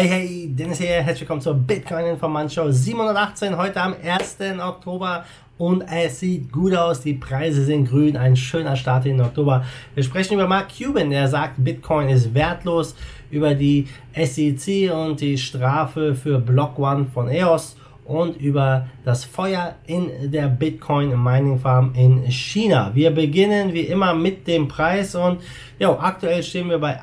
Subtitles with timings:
[0.00, 4.38] Hey, hey, Dennis hier, herzlich willkommen zur Bitcoin Information 718, heute am 1.
[4.58, 5.26] Oktober.
[5.58, 9.62] Und es sieht gut aus, die Preise sind grün, ein schöner Start in Oktober.
[9.94, 12.96] Wir sprechen über Mark Cuban, der sagt, Bitcoin ist wertlos,
[13.30, 17.76] über die SEC und die Strafe für Block One von EOS
[18.06, 22.90] und über das Feuer in der Bitcoin Mining Farm in China.
[22.94, 25.14] Wir beginnen wie immer mit dem Preis.
[25.14, 25.42] Und
[25.78, 26.98] ja, aktuell stehen wir bei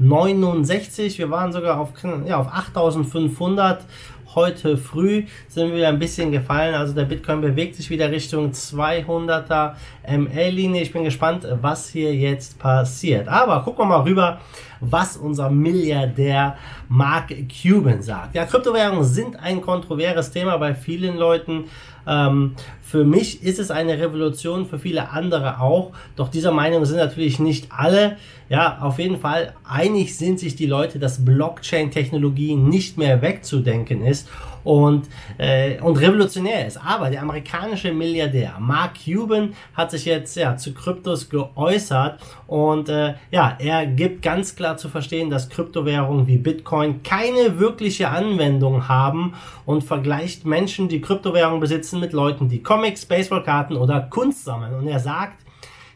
[0.00, 1.18] 8369.
[1.18, 1.92] Wir waren sogar auf,
[2.26, 3.84] ja, auf 8500
[4.34, 6.74] heute früh sind wir ein bisschen gefallen.
[6.74, 9.74] Also der Bitcoin bewegt sich wieder Richtung 200er
[10.06, 10.82] ML-Linie.
[10.82, 13.28] Ich bin gespannt, was hier jetzt passiert.
[13.28, 14.40] Aber gucken wir mal rüber,
[14.80, 16.56] was unser Milliardär
[16.88, 18.34] Mark Cuban sagt.
[18.34, 21.64] Ja, Kryptowährungen sind ein kontroverses Thema bei vielen Leuten.
[22.06, 25.92] Ähm, für mich ist es eine Revolution, für viele andere auch.
[26.16, 28.16] Doch dieser Meinung sind natürlich nicht alle.
[28.48, 34.26] Ja, auf jeden Fall einig sind sich die Leute, dass Blockchain-Technologie nicht mehr wegzudenken ist
[34.64, 36.78] und, äh, und revolutionär ist.
[36.84, 43.14] Aber der amerikanische Milliardär Mark Cuban hat sich jetzt ja, zu Kryptos geäußert und äh,
[43.30, 49.34] ja, er gibt ganz klar zu verstehen, dass Kryptowährungen wie Bitcoin keine wirkliche Anwendung haben
[49.66, 54.74] und vergleicht Menschen, die Kryptowährungen besitzen, mit Leuten, die Comics, Baseballkarten oder Kunst sammeln.
[54.74, 55.44] Und er sagt,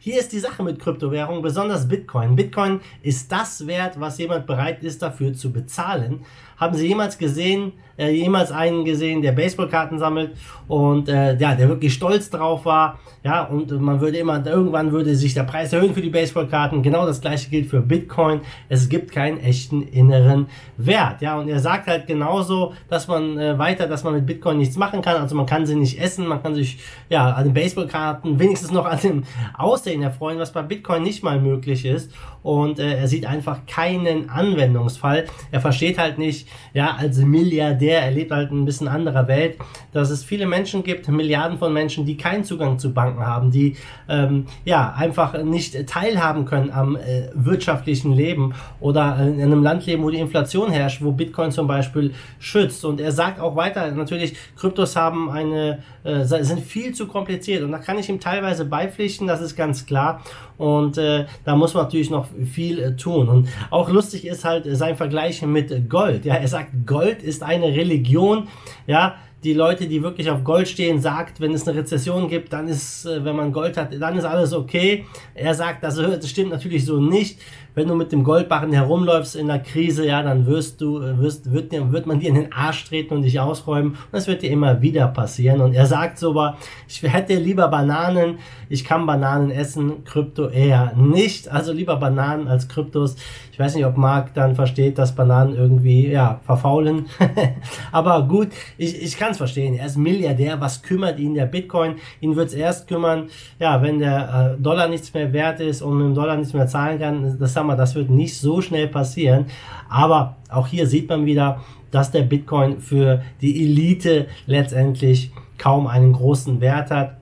[0.04, 2.34] hier ist die Sache mit Kryptowährungen, besonders Bitcoin.
[2.34, 6.24] Bitcoin ist das wert, was jemand bereit ist dafür zu bezahlen.
[6.56, 10.32] Haben Sie jemals gesehen, äh, jemals einen gesehen, der Baseballkarten sammelt
[10.68, 12.98] und äh, ja, der wirklich stolz drauf war?
[13.24, 16.82] Ja, und man würde immer, irgendwann würde sich der Preis erhöhen für die Baseballkarten.
[16.82, 18.40] Genau das gleiche gilt für Bitcoin.
[18.68, 21.22] Es gibt keinen echten inneren Wert.
[21.22, 24.76] Ja, und er sagt halt genauso, dass man äh, weiter, dass man mit Bitcoin nichts
[24.76, 25.20] machen kann.
[25.22, 28.86] Also man kann sie nicht essen, man kann sich ja an den Baseballkarten wenigstens noch
[28.86, 29.22] an dem
[29.56, 32.12] Aussehen erfreuen, was bei Bitcoin nicht mal möglich ist.
[32.42, 35.26] Und äh, er sieht einfach keinen Anwendungsfall.
[35.52, 39.56] Er versteht halt nicht, ja, als Milliardär, er lebt halt ein bisschen anderer Welt,
[39.92, 43.76] dass es viele Menschen gibt, Milliarden von Menschen, die keinen Zugang zu Banken haben, die
[44.08, 50.02] ähm, ja einfach nicht teilhaben können am äh, wirtschaftlichen Leben oder in einem Land leben,
[50.02, 52.84] wo die Inflation herrscht, wo Bitcoin zum Beispiel schützt.
[52.84, 57.72] Und er sagt auch weiter, natürlich, Kryptos haben eine, äh, sind viel zu kompliziert und
[57.72, 60.22] da kann ich ihm teilweise beipflichten, das ist ganz klar.
[60.58, 63.28] Und äh, da muss man natürlich noch viel äh, tun.
[63.28, 66.24] Und auch lustig ist halt sein Vergleich mit Gold.
[66.24, 68.48] Ja, er sagt, Gold ist eine Religion.
[68.86, 72.68] Ja, die Leute, die wirklich auf Gold stehen, sagt, wenn es eine Rezession gibt, dann
[72.68, 75.04] ist, äh, wenn man Gold hat, dann ist alles okay.
[75.34, 75.98] Er sagt, das,
[76.28, 77.38] stimmt natürlich so nicht
[77.74, 81.72] wenn du mit dem Goldbarren herumläufst in der Krise, ja, dann wirst du, wirst, wird,
[81.72, 83.92] wird man dir in den Arsch treten und dich ausräumen.
[83.92, 85.60] Und das wird dir immer wieder passieren.
[85.60, 88.38] Und er sagt sogar, ich hätte lieber Bananen,
[88.68, 91.50] ich kann Bananen essen, Krypto eher nicht.
[91.50, 93.16] Also lieber Bananen als Kryptos.
[93.52, 97.06] Ich weiß nicht, ob Marc dann versteht, dass Bananen irgendwie, ja, verfaulen.
[97.92, 99.74] Aber gut, ich, ich kann es verstehen.
[99.74, 100.60] Er ist Milliardär.
[100.60, 101.96] Was kümmert ihn der Bitcoin?
[102.20, 103.28] Ihn wird es erst kümmern,
[103.58, 106.66] ja, wenn der äh, Dollar nichts mehr wert ist und mit dem Dollar nichts mehr
[106.66, 107.38] zahlen kann.
[107.38, 109.46] Das sag mal, das wird nicht so schnell passieren.
[109.88, 111.60] Aber auch hier sieht man wieder,
[111.90, 117.16] dass der Bitcoin für die Elite letztendlich kaum einen großen Wert hat.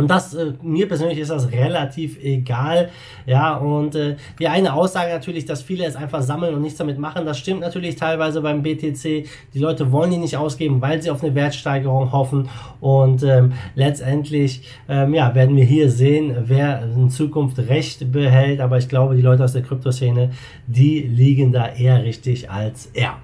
[0.00, 2.88] Und das, äh, mir persönlich ist das relativ egal.
[3.26, 6.98] Ja, und äh, die eine Aussage natürlich, dass viele es einfach sammeln und nichts damit
[6.98, 9.26] machen, das stimmt natürlich teilweise beim BTC.
[9.52, 12.48] Die Leute wollen die nicht ausgeben, weil sie auf eine Wertsteigerung hoffen.
[12.80, 18.60] Und ähm, letztendlich, ähm, ja, werden wir hier sehen, wer in Zukunft Recht behält.
[18.60, 20.30] Aber ich glaube, die Leute aus der Kryptoszene,
[20.66, 23.18] die liegen da eher richtig als er.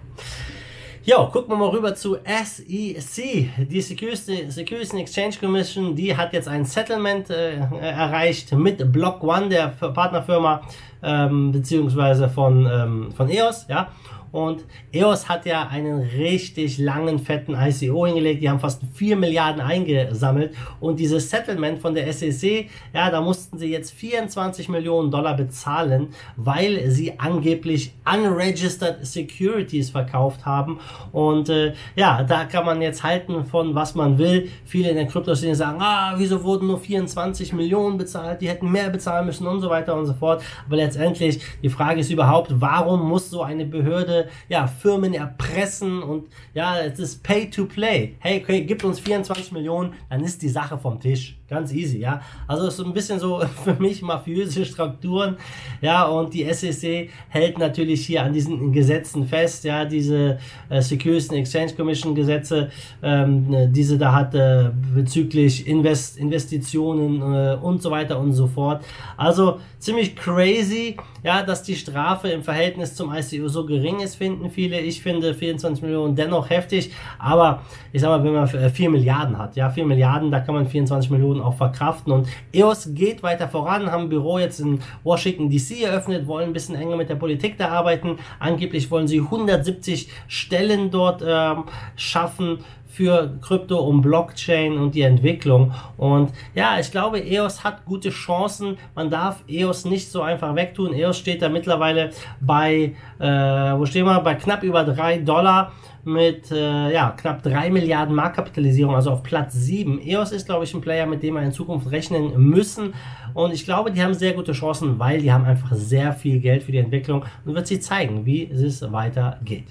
[1.08, 3.68] Ja, gucken wir mal rüber zu SEC.
[3.70, 9.48] Die Security, Security Exchange Commission, die hat jetzt ein Settlement äh, erreicht mit Block One,
[9.48, 10.62] der Partnerfirma,
[11.02, 13.88] ähm, beziehungsweise von, ähm, von EOS, ja.
[14.36, 18.42] Und EOS hat ja einen richtig langen, fetten ICO hingelegt.
[18.42, 20.54] Die haben fast 4 Milliarden eingesammelt.
[20.78, 26.08] Und dieses Settlement von der SEC, ja, da mussten sie jetzt 24 Millionen Dollar bezahlen,
[26.36, 30.80] weil sie angeblich unregistered Securities verkauft haben.
[31.12, 34.50] Und äh, ja, da kann man jetzt halten von was man will.
[34.66, 38.42] Viele in der Kryptoszene sagen, ah, wieso wurden nur 24 Millionen bezahlt?
[38.42, 40.42] Die hätten mehr bezahlen müssen und so weiter und so fort.
[40.66, 46.28] Aber letztendlich, die Frage ist überhaupt, warum muss so eine Behörde ja, Firmen erpressen und
[46.54, 48.14] ja, es ist Pay to Play.
[48.20, 51.36] Hey, okay, gibt uns 24 Millionen, dann ist die Sache vom Tisch.
[51.48, 52.20] Ganz easy, ja.
[52.48, 55.36] Also ist so ein bisschen so für mich mafiöse Strukturen,
[55.80, 60.38] ja, und die SEC hält natürlich hier an diesen Gesetzen fest, ja, diese
[60.68, 62.70] äh, Securities and Exchange Commission Gesetze,
[63.02, 68.84] ähm, diese da hat äh, bezüglich Invest Investitionen äh, und so weiter und so fort.
[69.16, 70.75] Also ziemlich crazy,
[71.22, 74.80] ja, dass die Strafe im Verhältnis zum ICO so gering ist, finden viele.
[74.80, 77.62] Ich finde 24 Millionen dennoch heftig, aber
[77.92, 81.10] ich sag mal, wenn man 4 Milliarden hat, ja, 4 Milliarden, da kann man 24
[81.10, 85.82] Millionen auch verkraften und EOS geht weiter voran, haben ein Büro jetzt in Washington DC
[85.82, 88.18] eröffnet, wollen ein bisschen enger mit der Politik da arbeiten.
[88.38, 91.64] Angeblich wollen sie 170 Stellen dort ähm,
[91.96, 95.72] schaffen für Krypto und Blockchain und die Entwicklung.
[95.96, 98.78] Und ja, ich glaube, EOS hat gute Chancen.
[98.94, 100.92] Man darf EOS nicht so einfach wegtun.
[100.92, 102.10] EOS steht da mittlerweile
[102.40, 104.20] bei, äh, wo stehen wir?
[104.20, 105.72] Bei knapp über 3 Dollar
[106.06, 110.00] mit äh, ja, knapp 3 Milliarden Marktkapitalisierung, also auf Platz 7.
[110.00, 112.94] EOS ist, glaube ich, ein Player, mit dem wir in Zukunft rechnen müssen.
[113.34, 116.62] Und ich glaube, die haben sehr gute Chancen, weil die haben einfach sehr viel Geld
[116.62, 119.66] für die Entwicklung und wird sie zeigen, wie es weitergeht.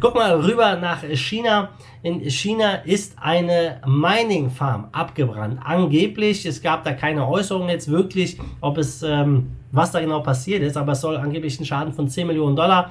[0.00, 1.70] Guck mal rüber nach China.
[2.02, 5.60] In China ist eine Mining Farm abgebrannt.
[5.64, 10.62] Angeblich, es gab da keine Äußerungen jetzt wirklich, ob es, ähm, was da genau passiert
[10.62, 12.90] ist, aber es soll angeblich ein Schaden von 10 Millionen Dollar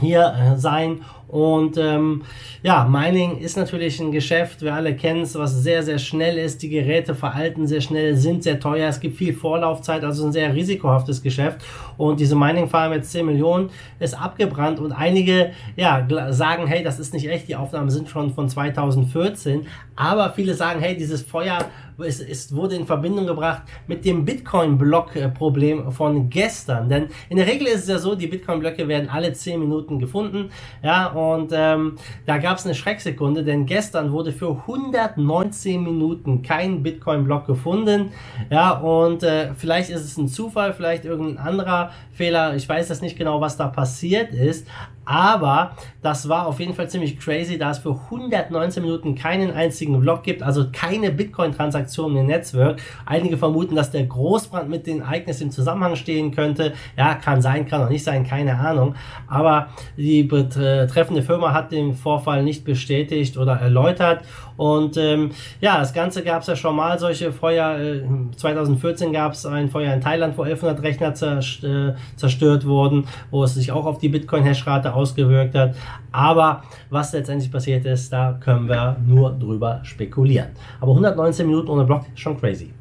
[0.00, 1.00] hier äh, sein.
[1.28, 2.22] Und ähm,
[2.62, 6.62] ja, Mining ist natürlich ein Geschäft, wir alle kennen es, was sehr, sehr schnell ist.
[6.62, 10.54] Die Geräte veralten sehr schnell, sind sehr teuer, es gibt viel Vorlaufzeit, also ein sehr
[10.54, 11.62] risikohaftes Geschäft.
[11.96, 17.00] Und diese Mining Farm mit 10 Millionen ist abgebrannt und einige ja, sagen, hey, das
[17.00, 19.66] ist nicht echt, die Aufnahmen sind schon von 2014.
[19.96, 21.58] Aber viele sagen, hey, dieses Feuer
[21.98, 26.88] es, es wurde in Verbindung gebracht mit dem Bitcoin-Block-Problem von gestern.
[26.88, 30.50] Denn in der Regel ist es ja so, die Bitcoin-Blöcke werden alle 10 Minuten gefunden.
[30.82, 31.96] Ja, und ähm,
[32.26, 38.10] da gab es eine Schrecksekunde, denn gestern wurde für 119 Minuten kein Bitcoin-Block gefunden.
[38.50, 42.54] Ja, und äh, vielleicht ist es ein Zufall, vielleicht irgendein anderer Fehler.
[42.56, 44.66] Ich weiß das nicht genau, was da passiert ist.
[45.06, 45.70] Aber
[46.02, 50.24] das war auf jeden Fall ziemlich crazy, da es für 119 Minuten keinen einzigen Block
[50.24, 52.80] gibt, also keine Bitcoin-Transaktionen im Netzwerk.
[53.06, 56.72] Einige vermuten, dass der Großbrand mit den Ereignissen im Zusammenhang stehen könnte.
[56.96, 58.96] Ja, kann sein, kann auch nicht sein, keine Ahnung.
[59.28, 64.24] Aber die betreffende Firma hat den Vorfall nicht bestätigt oder erläutert.
[64.56, 65.30] Und ähm,
[65.60, 67.78] ja, das Ganze gab es ja schon mal, solche Feuer.
[67.78, 68.02] Äh,
[68.36, 73.54] 2014 gab es ein Feuer in Thailand, wo 1100 Rechner äh, zerstört wurden, wo es
[73.54, 75.76] sich auch auf die Bitcoin-Hashrate ausgewirkt hat.
[76.12, 80.48] Aber was letztendlich passiert ist, da können wir nur drüber spekulieren.
[80.80, 82.72] Aber 119 Minuten ohne Block ist schon crazy.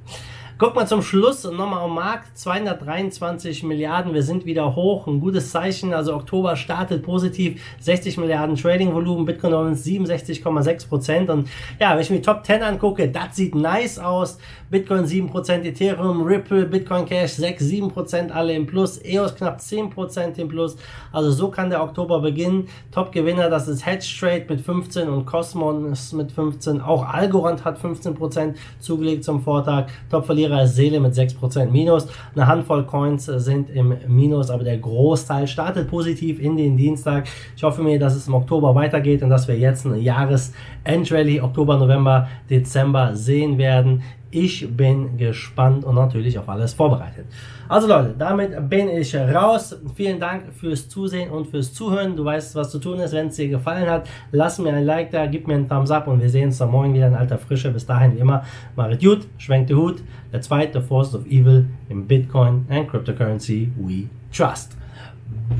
[0.57, 2.37] Guck mal zum Schluss nochmal am Markt.
[2.37, 4.13] 223 Milliarden.
[4.13, 5.05] Wir sind wieder hoch.
[5.05, 5.93] Ein gutes Zeichen.
[5.93, 7.61] Also Oktober startet positiv.
[7.81, 9.25] 60 Milliarden Trading-Volumen.
[9.25, 11.29] Bitcoin 67,6 Prozent.
[11.29, 14.37] Und ja, wenn ich mir die Top 10 angucke, das sieht nice aus.
[14.71, 18.97] Bitcoin 7%, Ethereum, Ripple, Bitcoin Cash 6, 7% alle im Plus.
[19.03, 20.77] EOS knapp 10% im Plus.
[21.11, 22.69] Also so kann der Oktober beginnen.
[22.91, 26.79] Top-Gewinner, das ist Hedge Trade mit 15 und Cosmos mit 15.
[26.79, 29.87] Auch Algorand hat 15% zugelegt zum Vortag.
[30.09, 32.07] Top-Verlierer Verlierer Seele mit 6% Minus.
[32.35, 37.27] Eine Handvoll Coins sind im Minus, aber der Großteil startet positiv in den Dienstag.
[37.55, 41.77] Ich hoffe mir, dass es im Oktober weitergeht und dass wir jetzt eine Jahresendrallye Oktober,
[41.77, 44.03] November, Dezember sehen werden.
[44.35, 47.25] Ich bin gespannt und natürlich auf alles vorbereitet.
[47.69, 49.77] Also Leute, damit bin ich raus.
[49.95, 52.17] Vielen Dank fürs Zusehen und fürs Zuhören.
[52.17, 53.13] Du weißt, was zu tun ist.
[53.13, 56.09] Wenn es dir gefallen hat, lass mir ein Like da, gib mir einen Thumbs up
[56.09, 57.71] und wir sehen uns dann morgen wieder in alter Frische.
[57.71, 58.43] Bis dahin wie immer,
[58.75, 60.03] macht gut, schwenkt den Hut.
[60.33, 64.75] Der zweite Force of Evil im Bitcoin and Cryptocurrency we trust.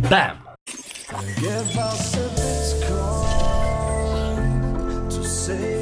[0.09, 0.35] Bam!
[1.39, 2.25] Give us a
[5.09, 5.74] to save